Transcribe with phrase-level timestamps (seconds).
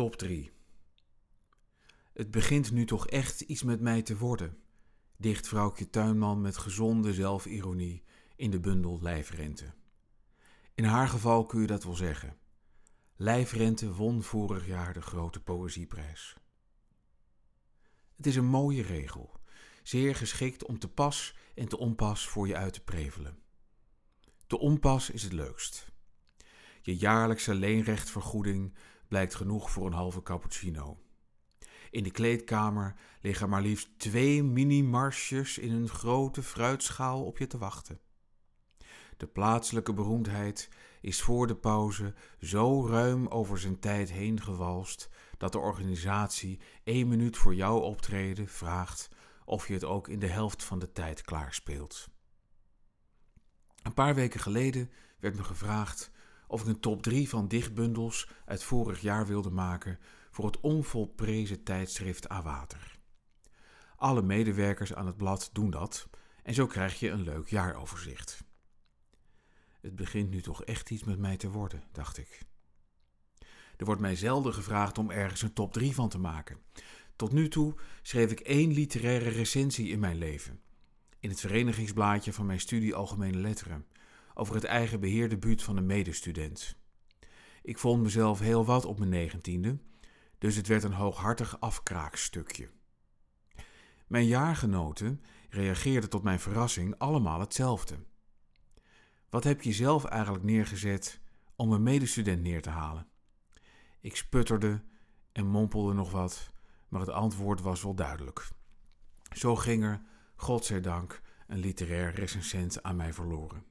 [0.00, 0.50] Top 3.
[2.12, 4.58] Het begint nu toch echt iets met mij te worden,
[5.16, 8.02] dicht vrouwtje Tuinman met gezonde zelfironie
[8.36, 9.72] in de bundel Lijfrente.
[10.74, 12.36] In haar geval kun je dat wel zeggen.
[13.16, 16.36] Lijfrente won vorig jaar de grote poëzieprijs.
[18.16, 19.40] Het is een mooie regel,
[19.82, 23.38] zeer geschikt om te pas en te onpas voor je uit te prevelen.
[24.46, 25.92] Te onpas is het leukst.
[26.82, 28.74] Je jaarlijkse leenrechtvergoeding
[29.10, 30.98] blijkt genoeg voor een halve cappuccino.
[31.90, 37.58] In de kleedkamer liggen maar liefst twee mini-marsjes in een grote fruitschaal op je te
[37.58, 38.00] wachten.
[39.16, 40.68] De plaatselijke beroemdheid
[41.00, 47.08] is voor de pauze zo ruim over zijn tijd heen gewalst dat de organisatie één
[47.08, 49.08] minuut voor jouw optreden vraagt
[49.44, 52.08] of je het ook in de helft van de tijd klaarspeelt.
[53.82, 56.10] Een paar weken geleden werd me gevraagd
[56.50, 59.98] of ik een top 3 van dichtbundels uit vorig jaar wilde maken
[60.30, 62.98] voor het onvolprezen tijdschrift A Water.
[63.96, 66.08] Alle medewerkers aan het blad doen dat
[66.42, 68.44] en zo krijg je een leuk jaaroverzicht.
[69.80, 72.42] Het begint nu toch echt iets met mij te worden, dacht ik.
[73.76, 76.58] Er wordt mij zelden gevraagd om ergens een top 3 van te maken.
[77.16, 80.60] Tot nu toe schreef ik één literaire recensie in mijn leven.
[81.18, 83.86] In het verenigingsblaadje van mijn studie Algemene Letteren.
[84.34, 86.76] Over het eigen beheerdebuut van een medestudent.
[87.62, 89.78] Ik vond mezelf heel wat op mijn negentiende,
[90.38, 92.70] dus het werd een hooghartig afkraakstukje.
[94.06, 97.98] Mijn jaargenoten reageerden tot mijn verrassing allemaal hetzelfde.
[99.28, 101.20] Wat heb je zelf eigenlijk neergezet
[101.56, 103.06] om een medestudent neer te halen?
[104.00, 104.82] Ik sputterde
[105.32, 106.50] en mompelde nog wat,
[106.88, 108.48] maar het antwoord was wel duidelijk.
[109.36, 110.02] Zo ging er,
[110.36, 113.64] godzijdank, een literair recensent aan mij verloren.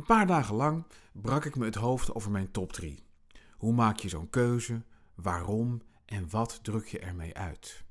[0.00, 3.02] Een paar dagen lang brak ik me het hoofd over mijn top 3.
[3.56, 4.82] Hoe maak je zo'n keuze?
[5.14, 7.84] Waarom en wat druk je ermee uit?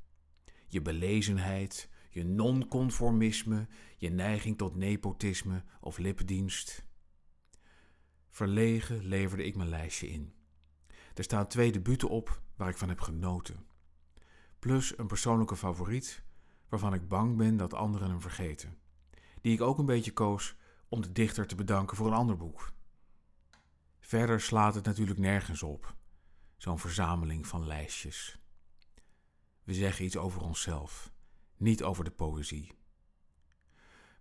[0.67, 3.67] Je belezenheid, je nonconformisme,
[3.97, 6.85] je neiging tot nepotisme of lippendienst.
[8.29, 10.33] Verlegen leverde ik mijn lijstje in.
[11.13, 13.65] Er staan twee debuten op waar ik van heb genoten.
[14.59, 16.23] Plus een persoonlijke favoriet
[16.69, 18.77] waarvan ik bang ben dat anderen hem vergeten.
[19.41, 20.57] Die ik ook een beetje koos
[20.89, 22.73] om de dichter te bedanken voor een ander boek.
[23.99, 25.95] Verder slaat het natuurlijk nergens op,
[26.57, 28.39] zo'n verzameling van lijstjes.
[29.63, 31.11] We zeggen iets over onszelf,
[31.57, 32.71] niet over de poëzie.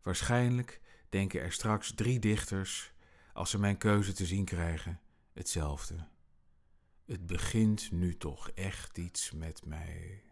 [0.03, 2.93] Waarschijnlijk denken er straks drie dichters,
[3.33, 5.01] als ze mijn keuze te zien krijgen,
[5.33, 6.07] hetzelfde.
[7.05, 10.23] Het begint nu toch echt iets met mij.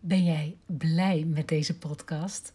[0.00, 2.54] Ben jij blij met deze podcast?